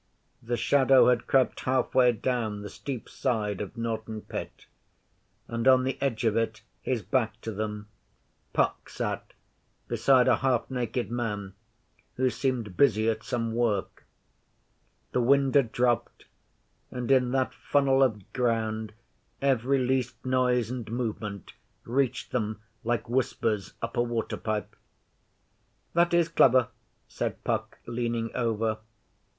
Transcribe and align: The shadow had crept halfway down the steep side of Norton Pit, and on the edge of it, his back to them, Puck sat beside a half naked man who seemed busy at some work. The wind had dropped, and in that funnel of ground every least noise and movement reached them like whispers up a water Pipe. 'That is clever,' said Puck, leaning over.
The 0.41 0.57
shadow 0.57 1.09
had 1.09 1.27
crept 1.27 1.59
halfway 1.59 2.11
down 2.11 2.63
the 2.63 2.71
steep 2.71 3.07
side 3.07 3.61
of 3.61 3.77
Norton 3.77 4.21
Pit, 4.21 4.65
and 5.47 5.67
on 5.67 5.83
the 5.83 6.01
edge 6.01 6.23
of 6.25 6.35
it, 6.35 6.63
his 6.81 7.03
back 7.03 7.39
to 7.41 7.51
them, 7.51 7.87
Puck 8.51 8.89
sat 8.89 9.33
beside 9.87 10.27
a 10.27 10.37
half 10.37 10.71
naked 10.71 11.11
man 11.11 11.53
who 12.15 12.31
seemed 12.31 12.75
busy 12.75 13.11
at 13.11 13.21
some 13.23 13.53
work. 13.53 14.07
The 15.11 15.21
wind 15.21 15.53
had 15.53 15.71
dropped, 15.71 16.25
and 16.89 17.11
in 17.11 17.29
that 17.33 17.53
funnel 17.53 18.01
of 18.01 18.33
ground 18.33 18.93
every 19.39 19.77
least 19.77 20.25
noise 20.25 20.71
and 20.71 20.91
movement 20.91 21.53
reached 21.83 22.31
them 22.31 22.59
like 22.83 23.07
whispers 23.07 23.73
up 23.83 23.95
a 23.97 24.01
water 24.01 24.37
Pipe. 24.37 24.75
'That 25.93 26.11
is 26.15 26.27
clever,' 26.27 26.69
said 27.07 27.43
Puck, 27.43 27.77
leaning 27.85 28.31
over. 28.35 28.79